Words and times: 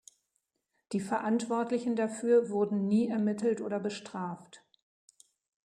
Die 0.93 0.99
Verantwortlichen 0.99 1.95
dafür 1.95 2.49
wurden 2.49 2.87
nie 2.87 3.07
ermittelt 3.07 3.61
oder 3.61 3.79
bestraft. 3.79 4.65